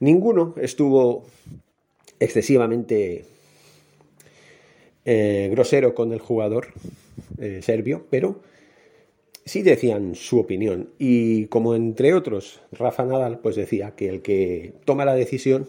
Ninguno 0.00 0.54
estuvo 0.56 1.26
excesivamente 2.20 3.24
eh, 5.04 5.48
grosero 5.50 5.94
con 5.94 6.12
el 6.12 6.20
jugador 6.20 6.68
eh, 7.38 7.60
serbio, 7.62 8.06
pero 8.08 8.40
sí 9.44 9.62
decían 9.62 10.14
su 10.14 10.38
opinión. 10.38 10.90
Y 10.98 11.46
como 11.46 11.74
entre 11.74 12.14
otros, 12.14 12.60
Rafa 12.72 13.04
Nadal 13.04 13.40
pues 13.40 13.56
decía 13.56 13.92
que 13.96 14.08
el 14.08 14.22
que 14.22 14.74
toma 14.84 15.04
la 15.04 15.14
decisión 15.14 15.68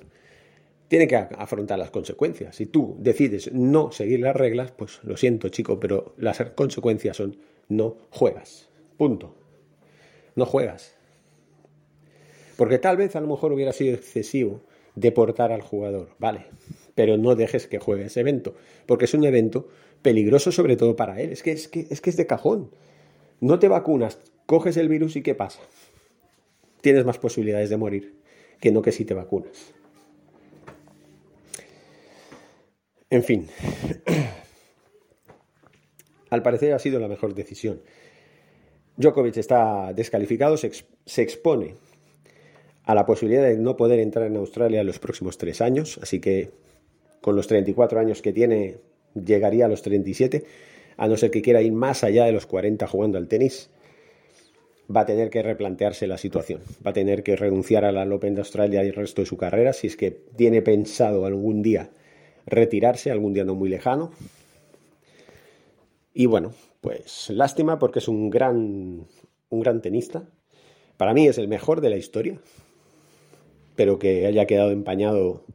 tiene 0.89 1.08
que 1.08 1.15
afrontar 1.15 1.79
las 1.79 1.91
consecuencias. 1.91 2.58
Si 2.58 2.65
tú 2.65 2.98
decides 3.00 3.53
no 3.53 3.91
seguir 3.91 4.19
las 4.19 4.36
reglas, 4.36 4.72
pues 4.72 5.00
lo 5.03 5.15
siento 5.15 5.48
chico, 5.48 5.79
pero 5.79 6.13
las 6.17 6.41
consecuencias 6.55 7.15
son 7.15 7.38
no 7.69 7.96
juegas. 8.10 8.67
Punto 8.98 9.39
no 10.39 10.46
juegas. 10.46 10.96
Porque 12.58 12.79
tal 12.79 12.98
vez 12.98 13.15
a 13.15 13.22
lo 13.22 13.27
mejor 13.27 13.53
hubiera 13.53 13.72
sido 13.72 13.93
excesivo 13.93 14.62
deportar 14.96 15.51
al 15.51 15.62
jugador, 15.62 16.10
vale, 16.17 16.48
pero 16.96 17.15
no 17.17 17.36
dejes 17.36 17.67
que 17.67 17.77
juegue 17.77 18.05
ese 18.05 18.22
evento, 18.22 18.55
porque 18.88 19.05
es 19.05 19.13
un 19.13 19.24
evento 19.24 19.67
peligroso 20.01 20.51
sobre 20.51 20.75
todo 20.75 20.96
para 20.96 21.22
él, 21.22 21.31
es 21.31 21.43
que 21.43 21.51
es, 21.51 21.67
que, 21.67 21.86
es, 21.89 22.01
que 22.01 22.10
es 22.10 22.17
de 22.17 22.25
cajón. 22.25 22.72
No 23.39 23.60
te 23.60 23.67
vacunas, 23.67 24.19
coges 24.46 24.75
el 24.77 24.89
virus 24.89 25.15
y 25.15 25.22
¿qué 25.22 25.36
pasa? 25.36 25.62
Tienes 26.81 27.05
más 27.05 27.17
posibilidades 27.17 27.69
de 27.69 27.77
morir 27.77 28.15
que 28.60 28.72
no 28.72 28.81
que 28.81 28.91
si 28.91 29.05
te 29.05 29.13
vacunas. 29.13 29.74
En 33.11 33.23
fin, 33.23 33.47
al 36.29 36.43
parecer 36.43 36.73
ha 36.73 36.79
sido 36.79 36.99
la 36.99 37.07
mejor 37.07 37.33
decisión. 37.33 37.81
Djokovic 38.97 39.37
está 39.37 39.93
descalificado, 39.93 40.57
se, 40.57 41.21
expone 41.21 41.75
a 42.83 42.93
la 42.93 43.07
posibilidad 43.07 43.43
de 43.43 43.57
no 43.57 43.77
poder 43.77 43.99
entrar 43.99 44.27
en 44.27 44.35
Australia 44.35 44.81
en 44.81 44.87
los 44.87 44.99
próximos 44.99 45.39
tres 45.39 45.61
años, 45.61 45.99
así 46.03 46.19
que 46.19 46.51
con 47.21 47.35
los 47.35 47.47
34 47.47 47.99
años 47.99 48.21
que 48.21 48.31
tiene 48.31 48.77
llegaría 49.15 49.65
a 49.65 49.69
los 49.69 49.81
37, 49.81 50.43
a 50.97 51.07
no 51.07 51.17
ser 51.17 51.31
que 51.31 51.41
quiera 51.41 51.63
ir 51.63 51.71
más 51.71 52.03
allá 52.03 52.25
de 52.25 52.31
los 52.31 52.45
40 52.45 52.85
jugando 52.85 53.17
al 53.17 53.27
tenis, 53.27 53.71
va 54.95 55.01
a 55.01 55.05
tener 55.05 55.31
que 55.31 55.41
replantearse 55.41 56.05
la 56.05 56.17
situación, 56.17 56.61
va 56.85 56.91
a 56.91 56.93
tener 56.93 57.23
que 57.23 57.35
renunciar 57.35 57.85
a 57.85 57.91
la 57.91 58.03
Open 58.13 58.35
de 58.35 58.41
Australia 58.41 58.83
y 58.83 58.89
el 58.89 58.95
resto 58.95 59.23
de 59.23 59.25
su 59.25 59.37
carrera, 59.37 59.73
si 59.73 59.87
es 59.87 59.95
que 59.95 60.11
tiene 60.11 60.61
pensado 60.61 61.25
algún 61.25 61.63
día 61.63 61.89
retirarse, 62.49 63.11
algún 63.11 63.33
día 63.33 63.45
no 63.45 63.55
muy 63.55 63.69
lejano. 63.69 64.11
Y 66.13 66.25
bueno, 66.25 66.51
pues 66.81 67.29
lástima 67.29 67.79
porque 67.79 67.99
es 67.99 68.07
un 68.07 68.29
gran, 68.29 69.07
un 69.49 69.59
gran 69.59 69.81
tenista. 69.81 70.27
Para 70.97 71.13
mí 71.13 71.27
es 71.27 71.37
el 71.37 71.47
mejor 71.47 71.81
de 71.81 71.89
la 71.89 71.97
historia, 71.97 72.39
pero 73.75 73.99
que 73.99 74.25
haya 74.25 74.45
quedado 74.45 74.71
empañado 74.71 75.45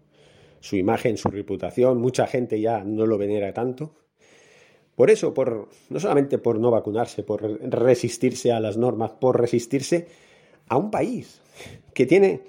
su 0.60 0.76
imagen, 0.76 1.18
su 1.18 1.28
reputación. 1.28 1.98
Mucha 1.98 2.26
gente 2.26 2.60
ya 2.60 2.82
no 2.84 3.06
lo 3.06 3.18
venera 3.18 3.52
tanto. 3.52 3.94
Por 4.96 5.10
eso, 5.10 5.34
por, 5.34 5.68
no 5.90 6.00
solamente 6.00 6.38
por 6.38 6.58
no 6.58 6.70
vacunarse, 6.70 7.22
por 7.22 7.42
resistirse 7.70 8.52
a 8.52 8.60
las 8.60 8.76
normas, 8.76 9.10
por 9.10 9.40
resistirse 9.40 10.06
a 10.68 10.76
un 10.76 10.90
país 10.90 11.40
que 11.92 12.06
tiene 12.06 12.42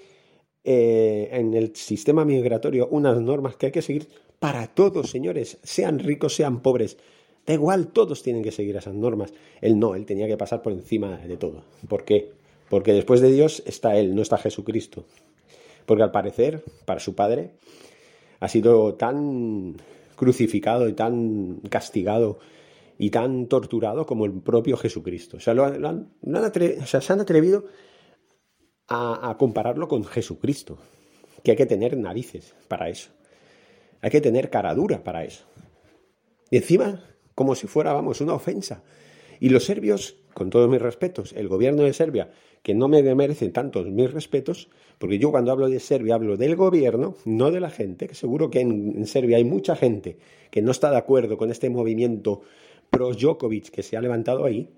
eh, 0.64 1.30
en 1.32 1.54
el 1.54 1.76
sistema 1.76 2.24
migratorio 2.24 2.88
unas 2.90 3.20
normas 3.20 3.56
que 3.56 3.68
hay 3.68 3.72
que 3.72 3.82
seguir 3.82 4.08
para 4.40 4.68
todos, 4.68 5.10
señores, 5.10 5.58
sean 5.64 6.00
ricos, 6.00 6.36
sean 6.36 6.62
pobres. 6.62 6.98
Da 7.46 7.54
igual, 7.54 7.88
todos 7.88 8.24
tienen 8.24 8.44
que 8.44 8.52
seguir 8.52 8.76
esas 8.76 8.96
normas. 8.96 9.34
Él 9.62 9.80
no, 9.80 9.96
él 9.96 10.06
tenía 10.06 10.28
que 10.28 10.38
pasar 10.38 10.62
por 10.62 10.74
encima 10.74 11.18
de 11.18 11.38
todo. 11.38 11.64
¿Por 11.88 12.04
qué? 12.04 12.32
Porque 12.70 12.94
después 12.94 13.22
de 13.22 13.32
Dios 13.32 13.64
está 13.66 13.98
Él, 13.98 14.16
no 14.16 14.22
está 14.22 14.38
Jesucristo. 14.38 15.06
Porque 15.86 16.04
al 16.04 16.12
parecer, 16.12 16.64
para 16.86 17.00
su 17.00 17.14
padre, 17.14 17.52
ha 18.40 18.48
sido 18.48 18.96
tan 18.96 19.76
crucificado 20.16 20.88
y 20.90 20.94
tan 20.94 21.60
castigado 21.70 22.40
y 22.98 23.12
tan 23.12 23.48
torturado 23.48 24.06
como 24.06 24.26
el 24.26 24.32
propio 24.42 24.78
Jesucristo. 24.78 25.38
O 25.38 25.40
sea, 25.40 25.54
lo, 25.54 25.68
se 26.86 27.14
han 27.14 27.20
atrevido 27.22 27.66
a, 28.88 29.30
a 29.30 29.38
compararlo 29.38 29.88
con 29.88 30.04
Jesucristo, 30.04 30.78
que 31.44 31.52
hay 31.52 31.58
que 31.58 31.66
tener 31.66 31.98
narices 31.98 32.56
para 32.68 32.90
eso. 32.90 33.12
Hay 34.02 34.12
que 34.12 34.22
tener 34.22 34.50
cara 34.50 34.74
dura 34.74 35.04
para 35.04 35.24
eso. 35.24 35.46
Y 36.52 36.58
encima, 36.58 37.04
como 37.34 37.56
si 37.56 37.68
fuera, 37.68 37.94
vamos, 37.94 38.22
una 38.22 38.34
ofensa. 38.34 38.84
Y 39.40 39.50
los 39.50 39.66
serbios, 39.66 40.16
con 40.34 40.50
todos 40.50 40.70
mis 40.70 40.82
respetos, 40.82 41.34
el 41.34 41.48
gobierno 41.48 41.84
de 41.84 41.94
Serbia, 41.94 42.30
que 42.66 42.74
no 42.74 42.88
me 42.88 43.04
merecen 43.14 43.52
tantos 43.52 43.86
mis 43.88 44.12
respetos, 44.12 44.70
porque 44.98 45.20
yo 45.20 45.32
cuando 45.32 45.52
hablo 45.52 45.70
de 45.70 45.80
Serbia 45.80 46.16
hablo 46.16 46.38
del 46.38 46.56
gobierno, 46.56 47.16
no 47.26 47.52
de 47.52 47.60
la 47.60 47.70
gente, 47.70 48.08
que 48.08 48.16
seguro 48.16 48.50
que 48.50 48.62
en, 48.62 49.06
Serbia 49.06 49.38
hay 49.38 49.44
mucha 49.44 49.76
gente 49.76 50.18
que 50.50 50.62
no 50.62 50.72
está 50.72 50.90
de 50.90 50.98
acuerdo 50.98 51.38
con 51.38 51.52
este 51.52 51.70
movimiento 51.70 52.42
pro 52.90 53.14
Djokovic 53.14 53.70
que 53.70 53.84
se 53.84 53.98
ha 53.98 54.02
levantado 54.02 54.46
ahí, 54.46 54.70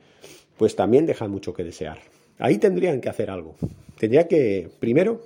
pues 0.58 0.76
también 0.76 1.06
deja 1.06 1.28
mucho 1.28 1.54
que 1.54 1.64
desear. 1.64 2.00
Ahí 2.40 2.58
tendrían 2.58 3.00
que 3.00 3.10
hacer 3.10 3.30
algo. 3.30 3.56
Tendría 3.98 4.28
que, 4.28 4.70
primero, 4.80 5.22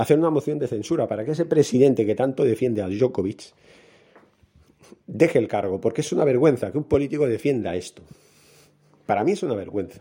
hacer 0.00 0.18
una 0.18 0.30
moción 0.30 0.58
de 0.58 0.66
censura 0.66 1.06
para 1.06 1.26
que 1.26 1.32
ese 1.32 1.44
presidente 1.44 2.06
que 2.06 2.14
tanto 2.14 2.42
defiende 2.42 2.80
a 2.80 2.88
Djokovic 2.88 3.52
deje 5.06 5.38
el 5.38 5.46
cargo, 5.46 5.78
porque 5.78 6.00
es 6.00 6.10
una 6.12 6.24
vergüenza 6.24 6.72
que 6.72 6.78
un 6.78 6.84
político 6.84 7.26
defienda 7.26 7.76
esto. 7.76 8.02
Para 9.04 9.24
mí 9.24 9.32
es 9.32 9.42
una 9.42 9.54
vergüenza 9.54 10.00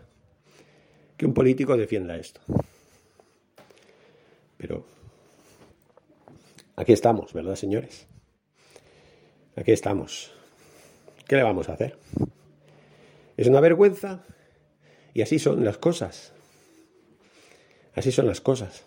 que 1.18 1.26
un 1.26 1.34
político 1.34 1.76
defienda 1.76 2.16
esto. 2.16 2.40
Pero 4.56 4.86
aquí 6.78 6.94
estamos, 6.94 7.34
¿verdad, 7.34 7.56
señores? 7.56 8.08
Aquí 9.58 9.74
estamos. 9.74 10.32
¿Qué 11.28 11.36
le 11.36 11.44
vamos 11.44 11.68
a 11.68 11.74
hacer? 11.74 11.98
Es 13.36 13.48
una 13.48 13.60
vergüenza 13.60 14.24
y 15.14 15.24
así 15.24 15.40
son 15.40 15.66
las 15.66 15.78
cosas. 15.78 16.32
Así 17.96 18.14
son 18.14 18.28
las 18.28 18.40
cosas. 18.40 18.86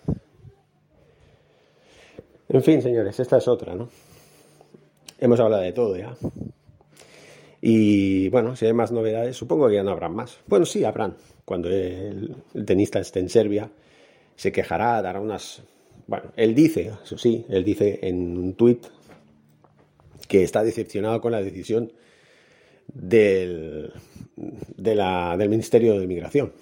En 2.52 2.62
fin, 2.62 2.82
señores, 2.82 3.18
esta 3.18 3.38
es 3.38 3.48
otra, 3.48 3.74
¿no? 3.74 3.88
Hemos 5.18 5.40
hablado 5.40 5.62
de 5.62 5.72
todo 5.72 5.96
ya. 5.96 6.14
Y 7.62 8.28
bueno, 8.28 8.54
si 8.56 8.66
hay 8.66 8.74
más 8.74 8.92
novedades, 8.92 9.38
supongo 9.38 9.68
que 9.68 9.76
ya 9.76 9.82
no 9.82 9.90
habrán 9.90 10.14
más. 10.14 10.38
Bueno, 10.46 10.66
sí, 10.66 10.84
habrán. 10.84 11.16
Cuando 11.46 11.70
el, 11.70 12.36
tenista 12.66 12.98
esté 12.98 13.20
en 13.20 13.30
Serbia, 13.30 13.70
se 14.36 14.52
quejará, 14.52 15.00
dará 15.00 15.18
unas... 15.18 15.62
Bueno, 16.06 16.30
él 16.36 16.54
dice, 16.54 16.92
eso 17.02 17.16
sí, 17.16 17.46
él 17.48 17.64
dice 17.64 18.00
en 18.02 18.36
un 18.36 18.52
tuit 18.52 18.84
que 20.28 20.42
está 20.42 20.62
decepcionado 20.62 21.22
con 21.22 21.32
la 21.32 21.40
decisión 21.40 21.90
del, 22.86 23.94
de 24.76 24.94
la, 24.94 25.38
del 25.38 25.48
Ministerio 25.48 25.96
de 25.96 26.04
Inmigración, 26.04 26.52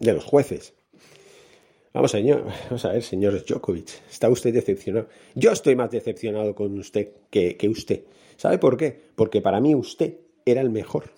de 0.00 0.12
los 0.12 0.24
jueces. 0.24 0.74
Vamos, 1.92 2.12
señor, 2.12 2.44
vamos 2.66 2.84
a 2.84 2.92
ver, 2.92 3.02
señor 3.02 3.44
Djokovic, 3.44 3.88
¿está 4.08 4.28
usted 4.28 4.54
decepcionado? 4.54 5.08
Yo 5.34 5.50
estoy 5.50 5.74
más 5.74 5.90
decepcionado 5.90 6.54
con 6.54 6.78
usted 6.78 7.08
que, 7.30 7.56
que 7.56 7.68
usted. 7.68 8.04
¿Sabe 8.36 8.58
por 8.58 8.76
qué? 8.76 8.96
Porque 9.16 9.40
para 9.40 9.60
mí 9.60 9.74
usted 9.74 10.18
era 10.44 10.60
el 10.60 10.70
mejor. 10.70 11.10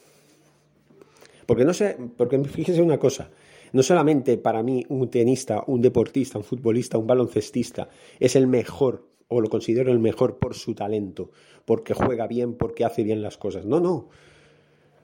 Porque 1.45 1.67
no 1.67 1.75
sé, 1.75 1.99
porque 2.17 2.43
fíjese 2.45 2.81
una 2.81 2.99
cosa, 2.99 3.31
no 3.73 3.83
solamente 3.83 4.39
para 4.39 4.63
mí 4.63 4.87
un 4.89 5.11
tenista, 5.11 5.63
un 5.67 5.83
deportista, 5.83 6.39
un 6.39 6.45
futbolista, 6.45 6.97
un 6.97 7.07
baloncestista 7.07 7.91
es 8.19 8.35
el 8.35 8.47
mejor 8.47 9.07
o 9.29 9.43
lo 9.43 9.51
considero 9.51 9.93
el 9.93 9.99
mejor 9.99 10.39
por 10.39 10.55
su 10.55 10.75
talento, 10.75 11.31
porque 11.67 11.93
juega 11.93 12.27
bien, 12.27 12.55
porque 12.55 12.87
hace 12.87 13.03
bien 13.03 13.21
las 13.21 13.37
cosas. 13.37 13.67
No, 13.67 13.79
no. 13.79 14.09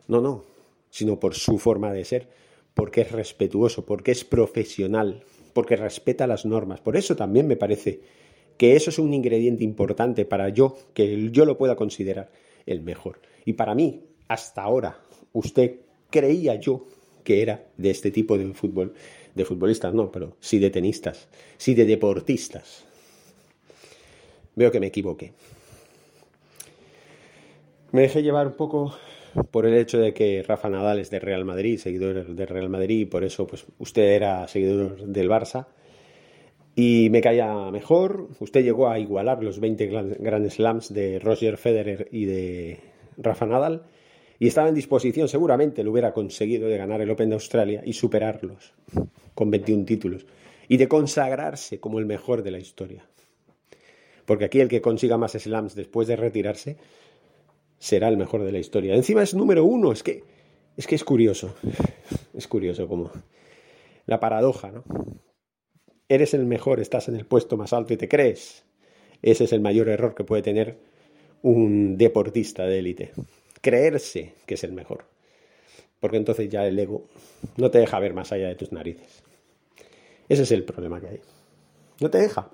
No, 0.07 0.23
no, 0.23 0.45
sino 0.89 1.21
por 1.21 1.35
su 1.35 1.59
forma 1.59 1.93
de 1.93 2.07
ser, 2.07 2.29
porque 2.73 3.03
es 3.03 3.13
respetuoso, 3.13 3.85
porque 3.85 4.13
es 4.13 4.25
profesional, 4.25 5.25
porque 5.59 5.75
respeta 5.75 6.29
las 6.29 6.47
normas. 6.47 6.81
Por 6.81 6.97
eso 6.97 7.17
también 7.17 7.49
me 7.49 7.57
parece 7.57 8.01
que 8.57 8.77
eso 8.77 8.91
es 8.91 8.99
un 9.01 9.13
ingrediente 9.13 9.65
importante 9.65 10.25
para 10.25 10.51
yo, 10.51 10.79
que 10.95 11.33
yo 11.33 11.45
lo 11.45 11.59
pueda 11.59 11.75
considerar 11.75 12.31
el 12.65 12.81
mejor. 12.81 13.21
Y 13.45 13.55
para 13.55 13.75
mí, 13.75 14.05
hasta 14.29 14.63
ahora, 14.63 15.01
usted 15.33 15.81
creía 16.11 16.55
yo 16.55 16.87
que 17.25 17.43
era 17.43 17.67
de 17.77 17.91
este 17.91 18.13
tipo 18.13 18.39
de 18.39 18.55
fútbol, 18.55 18.95
de 19.35 19.45
futbolistas, 19.45 19.93
no, 19.93 20.13
pero 20.13 20.37
sí 20.39 20.61
de 20.61 20.71
tenistas, 20.71 21.27
sí 21.57 21.75
de 21.75 21.87
deportistas. 21.87 22.85
Veo 24.55 24.71
que 24.71 24.79
me 24.79 24.87
equivoqué. 24.87 25.33
Me 27.91 28.03
dejé 28.03 28.23
llevar 28.23 28.47
un 28.47 28.53
poco 28.53 28.95
por 29.51 29.67
el 29.67 29.75
hecho 29.75 29.99
de 29.99 30.13
que 30.13 30.45
Rafa 30.47 30.69
Nadal 30.69 30.99
es 30.99 31.11
de 31.11 31.21
Real 31.21 31.45
Madrid, 31.45 31.79
seguidor 31.79 32.27
de 32.27 32.47
Real 32.47 32.69
Madrid, 32.69 33.01
y 33.01 33.05
por 33.05 33.25
eso 33.25 33.47
pues 33.47 33.67
usted 33.79 34.03
era 34.03 34.47
seguidor 34.49 35.07
del 35.07 35.29
Barça 35.29 35.67
y 36.75 37.09
me 37.11 37.21
caía 37.21 37.71
mejor. 37.71 38.29
Usted 38.39 38.63
llegó 38.63 38.89
a 38.89 38.99
igualar 38.99 39.43
los 39.43 39.59
20 39.59 39.87
Grand 40.21 40.49
Slams 40.49 40.95
de 40.95 41.19
Roger 41.19 41.57
Federer 41.57 42.09
y 42.13 42.25
de 42.25 42.81
Rafa 43.17 43.47
Nadal 43.47 43.83
y 44.39 44.47
estaba 44.47 44.69
en 44.69 44.75
disposición, 44.75 45.29
seguramente 45.29 45.83
lo 45.83 45.91
hubiera 45.91 46.13
conseguido, 46.13 46.69
de 46.69 46.79
ganar 46.79 47.01
el 47.01 47.11
Open 47.11 47.31
de 47.31 47.35
Australia 47.35 47.83
y 47.85 47.95
superarlos 47.95 48.75
con 49.35 49.51
21 49.51 49.85
títulos 49.85 50.27
y 50.69 50.77
de 50.77 50.87
consagrarse 50.87 51.81
como 51.81 51.99
el 51.99 52.07
mejor 52.07 52.43
de 52.43 52.53
la 52.53 52.59
historia. 52.59 53.05
Porque 54.25 54.45
aquí 54.45 54.61
el 54.61 54.69
que 54.69 54.81
consiga 54.81 55.17
más 55.17 55.33
slams 55.33 55.75
después 55.75 56.07
de 56.07 56.15
retirarse 56.15 56.77
será 57.79 58.09
el 58.09 58.17
mejor 58.17 58.45
de 58.45 58.53
la 58.53 58.59
historia. 58.59 58.95
Encima 58.95 59.23
es 59.23 59.35
número 59.35 59.65
uno, 59.65 59.93
es 59.93 60.03
que 60.03 60.25
es 60.77 60.87
que 60.87 60.95
es 60.95 61.05
curioso. 61.05 61.55
Es 62.35 62.47
curioso 62.47 62.87
como 62.87 63.11
la 64.07 64.21
paradoja, 64.21 64.71
¿no? 64.71 64.85
eres 66.09 66.35
el 66.35 66.47
mejor, 66.47 66.81
estás 66.81 67.09
en 67.09 67.17
el 67.17 67.27
puesto 67.27 67.57
más 67.57 67.73
alto 67.73 67.93
y 67.93 67.97
te 67.97 68.09
crees. 68.09 68.65
Ese 69.23 69.45
es 69.45 69.53
el 69.53 69.61
mayor 69.61 69.89
error 69.89 70.15
que 70.15 70.25
puede 70.25 70.43
tener 70.43 70.79
un 71.43 71.99
deportista 71.99 72.65
de 72.65 72.79
élite. 72.79 73.13
Creerse 73.61 74.33
que 74.47 74.55
es 74.55 74.65
el 74.65 74.73
mejor. 74.73 75.05
Porque 76.01 76.17
entonces 76.17 76.49
ya 76.49 76.67
el 76.67 76.79
ego 76.79 77.05
no 77.57 77.71
te 77.71 77.79
deja 77.79 77.99
ver 77.99 78.15
más 78.15 78.33
allá 78.33 78.49
de 78.49 78.55
tus 78.55 78.73
narices. 78.73 79.23
Ese 80.29 80.43
es 80.43 80.53
el 80.53 80.65
problema 80.65 81.01
que 81.01 81.09
hay. 81.09 81.21
No 82.01 82.11
te 82.11 82.19
deja. 82.19 82.51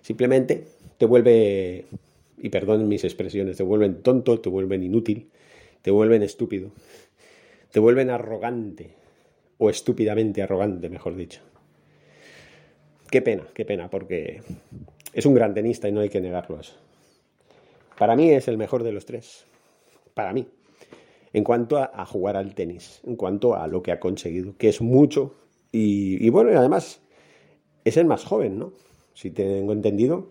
Simplemente 0.00 0.66
te 0.98 1.06
vuelve, 1.06 1.86
y 2.38 2.48
perdonen 2.48 2.88
mis 2.88 3.04
expresiones, 3.04 3.56
te 3.56 3.62
vuelven 3.62 4.02
tonto, 4.02 4.40
te 4.40 4.48
vuelven 4.48 4.82
inútil, 4.82 5.30
te 5.82 5.90
vuelven 5.90 6.22
estúpido, 6.22 6.70
te 7.70 7.80
vuelven 7.80 8.10
arrogante, 8.10 8.94
o 9.58 9.70
estúpidamente 9.70 10.42
arrogante, 10.42 10.88
mejor 10.88 11.16
dicho. 11.16 11.40
Qué 13.10 13.22
pena, 13.22 13.46
qué 13.54 13.64
pena, 13.64 13.88
porque 13.88 14.42
es 15.12 15.26
un 15.26 15.34
gran 15.34 15.54
tenista 15.54 15.88
y 15.88 15.92
no 15.92 16.00
hay 16.00 16.08
que 16.08 16.20
negarlo 16.20 16.58
eso. 16.58 16.74
Para 17.98 18.16
mí 18.16 18.30
es 18.30 18.48
el 18.48 18.58
mejor 18.58 18.82
de 18.82 18.92
los 18.92 19.06
tres. 19.06 19.44
Para 20.14 20.32
mí. 20.32 20.46
En 21.32 21.42
cuanto 21.42 21.78
a, 21.78 22.06
jugar 22.06 22.36
al 22.36 22.54
tenis, 22.54 23.00
en 23.04 23.16
cuanto 23.16 23.56
a 23.56 23.66
lo 23.66 23.82
que 23.82 23.90
ha 23.90 23.98
conseguido, 23.98 24.56
que 24.56 24.68
es 24.68 24.80
mucho. 24.80 25.34
Y, 25.72 26.28
bueno, 26.30 26.52
y 26.52 26.54
además 26.54 27.00
es 27.84 27.96
el 27.96 28.06
más 28.06 28.24
joven, 28.24 28.58
¿no? 28.58 28.72
Si 29.14 29.30
tengo 29.30 29.72
entendido, 29.72 30.28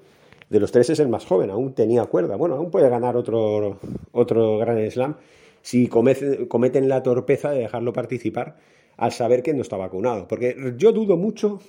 de 0.49 0.59
los 0.59 0.71
tres 0.71 0.89
es 0.89 0.99
el 0.99 1.09
más 1.09 1.25
joven, 1.25 1.49
aún 1.49 1.73
tenía 1.73 2.05
cuerda. 2.05 2.35
Bueno, 2.35 2.55
aún 2.55 2.71
puede 2.71 2.89
ganar 2.89 3.15
otro, 3.15 3.79
otro 4.11 4.57
Gran 4.57 4.89
Slam 4.89 5.15
si 5.61 5.87
cometen 5.87 6.89
la 6.89 7.01
torpeza 7.03 7.51
de 7.51 7.59
dejarlo 7.59 7.93
participar 7.93 8.57
al 8.97 9.11
saber 9.13 9.41
que 9.41 9.53
no 9.53 9.61
está 9.61 9.77
vacunado. 9.77 10.27
Porque 10.27 10.55
yo 10.77 10.91
dudo 10.91 11.15
mucho 11.15 11.59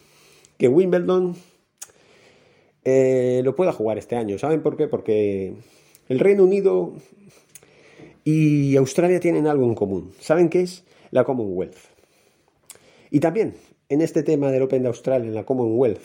que 0.58 0.68
Wimbledon 0.68 1.36
eh, 2.84 3.40
lo 3.44 3.54
pueda 3.54 3.72
jugar 3.72 3.98
este 3.98 4.16
año. 4.16 4.36
¿Saben 4.36 4.62
por 4.62 4.76
qué? 4.76 4.88
Porque 4.88 5.54
el 6.08 6.18
Reino 6.18 6.44
Unido 6.44 6.92
y 8.24 8.76
Australia 8.76 9.20
tienen 9.20 9.46
algo 9.46 9.64
en 9.64 9.74
común. 9.74 10.12
¿Saben 10.18 10.48
qué 10.48 10.62
es? 10.62 10.84
La 11.12 11.24
Commonwealth. 11.24 11.76
Y 13.10 13.20
también 13.20 13.54
en 13.88 14.00
este 14.00 14.24
tema 14.24 14.50
del 14.50 14.62
Open 14.62 14.82
de 14.82 14.88
Australia, 14.88 15.28
en 15.28 15.34
la 15.34 15.44
Commonwealth, 15.44 16.02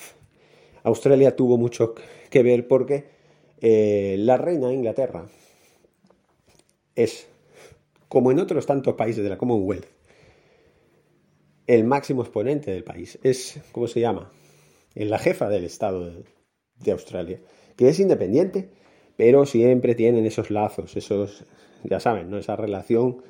Australia 0.83 1.35
tuvo 1.35 1.57
mucho 1.57 1.95
que 2.29 2.43
ver 2.43 2.67
porque 2.67 3.05
eh, 3.61 4.15
la 4.19 4.37
reina 4.37 4.67
de 4.67 4.73
Inglaterra 4.73 5.27
es, 6.95 7.27
como 8.07 8.31
en 8.31 8.39
otros 8.39 8.65
tantos 8.65 8.95
países 8.95 9.23
de 9.23 9.29
la 9.29 9.37
Commonwealth, 9.37 9.85
el 11.67 11.83
máximo 11.83 12.21
exponente 12.21 12.71
del 12.71 12.83
país. 12.83 13.19
Es, 13.23 13.59
¿cómo 13.71 13.87
se 13.87 13.99
llama? 13.99 14.31
en 14.95 15.09
la 15.09 15.19
jefa 15.19 15.49
del 15.49 15.63
Estado 15.63 16.11
de, 16.75 16.91
Australia, 16.91 17.39
que 17.75 17.89
es 17.89 17.99
independiente, 17.99 18.69
pero 19.15 19.45
siempre 19.45 19.95
tienen 19.95 20.25
esos 20.25 20.49
lazos, 20.49 20.95
esos, 20.95 21.45
ya 21.83 21.99
saben, 21.99 22.29
¿no? 22.29 22.37
esa 22.37 22.55
relación 22.55 23.21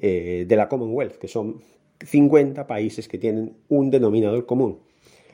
eh, 0.00 0.44
de 0.46 0.56
la 0.56 0.68
Commonwealth, 0.68 1.16
que 1.16 1.28
son 1.28 1.62
50 2.00 2.66
países 2.66 3.08
que 3.08 3.18
tienen 3.18 3.56
un 3.68 3.90
denominador 3.90 4.46
común, 4.46 4.80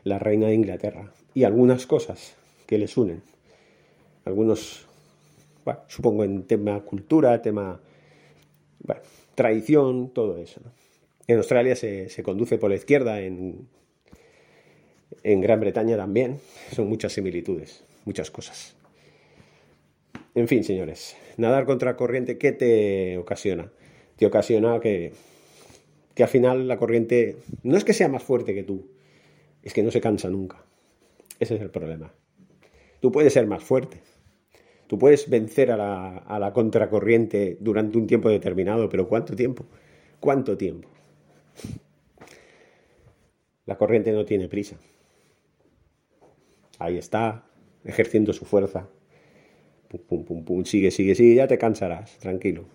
la 0.05 0.19
reina 0.19 0.47
de 0.47 0.55
Inglaterra, 0.55 1.13
y 1.35 1.45
algunas 1.45 1.87
cosas 1.87 2.35
que 2.67 2.79
les 2.79 2.97
unen, 2.97 3.23
algunos 4.25 4.87
supongo 5.89 6.25
en 6.25 6.45
tema 6.45 6.81
cultura, 6.81 7.41
tema 7.43 7.81
tradición, 9.35 10.11
todo 10.11 10.39
eso. 10.39 10.61
En 11.27 11.39
Australia 11.39 11.77
se, 11.77 12.23
conduce 12.23 12.59
por 12.59 12.71
la 12.71 12.77
izquierda, 12.77 13.21
en, 13.21 13.69
en 15.23 15.41
Gran 15.41 15.61
Bretaña 15.61 15.97
también. 15.97 16.41
Son 16.73 16.89
muchas 16.89 17.13
similitudes, 17.13 17.85
muchas 18.05 18.31
cosas. 18.31 18.75
En 20.35 20.49
fin, 20.49 20.65
señores, 20.65 21.17
nadar 21.37 21.67
contra 21.67 21.97
corriente, 21.97 22.39
¿qué 22.39 22.53
te 22.53 23.19
ocasiona? 23.19 23.71
Te 24.17 24.27
ocasiona 24.27 24.79
que, 24.81 25.13
que 26.15 26.23
al 26.23 26.29
final 26.29 26.69
la 26.69 26.77
corriente 26.77 27.37
no 27.63 27.77
es 27.77 27.85
que 27.85 27.93
sea 27.93 28.09
más 28.09 28.23
fuerte 28.23 28.55
que 28.55 28.63
tú, 28.63 28.87
es 29.63 29.73
que 29.73 29.83
no 29.83 29.91
se 29.91 30.01
cansa 30.01 30.29
nunca. 30.29 30.65
Ese 31.41 31.55
es 31.55 31.63
el 31.63 31.71
problema. 31.71 32.13
Tú 33.01 33.11
puedes 33.11 33.33
ser 33.33 33.47
más 33.47 33.65
fuerte, 33.65 34.03
tú 34.87 34.99
puedes 34.99 35.29
vencer 35.31 35.73
a 35.73 35.77
la, 35.79 36.19
a 36.19 36.39
la 36.39 36.53
contracorriente 36.53 37.57
durante 37.61 37.97
un 37.97 38.07
tiempo 38.07 38.29
determinado, 38.29 38.91
pero 38.91 39.09
¿cuánto 39.09 39.35
tiempo? 39.35 39.65
¿Cuánto 40.21 40.59
tiempo? 40.59 40.87
La 43.65 43.79
corriente 43.79 44.13
no 44.13 44.27
tiene 44.27 44.49
prisa. 44.49 44.77
Ahí 46.79 46.99
está, 46.99 47.47
ejerciendo 47.85 48.35
su 48.35 48.45
fuerza. 48.45 48.91
Pum, 49.89 50.01
pum, 50.07 50.25
pum, 50.25 50.45
pum, 50.45 50.65
sigue, 50.65 50.91
sigue, 50.91 51.15
sigue, 51.15 51.37
ya 51.37 51.47
te 51.47 51.57
cansarás, 51.57 52.19
tranquilo. 52.19 52.67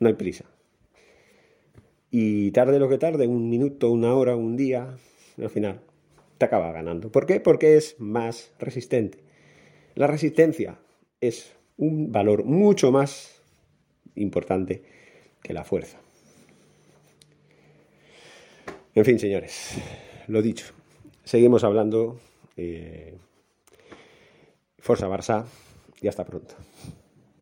No 0.00 0.08
hay 0.08 0.14
prisa. 0.14 0.44
Y 2.10 2.50
tarde 2.50 2.80
lo 2.80 2.88
que 2.88 2.98
tarde, 2.98 3.28
un 3.28 3.48
minuto, 3.48 3.90
una 3.90 4.14
hora, 4.14 4.34
un 4.34 4.56
día, 4.56 4.96
al 5.38 5.50
final 5.50 5.80
acaba 6.44 6.72
ganando. 6.72 7.10
¿Por 7.10 7.26
qué? 7.26 7.40
Porque 7.40 7.76
es 7.76 7.96
más 7.98 8.52
resistente. 8.58 9.18
La 9.94 10.06
resistencia 10.06 10.78
es 11.20 11.54
un 11.76 12.12
valor 12.12 12.44
mucho 12.44 12.90
más 12.92 13.42
importante 14.14 14.82
que 15.42 15.52
la 15.52 15.64
fuerza. 15.64 15.98
En 18.94 19.04
fin, 19.04 19.18
señores, 19.18 19.74
lo 20.28 20.42
dicho. 20.42 20.66
Seguimos 21.24 21.64
hablando. 21.64 22.20
Eh, 22.56 23.16
Forza 24.78 25.08
Barça 25.08 25.46
y 26.00 26.08
hasta 26.08 26.24
pronto. 26.24 26.54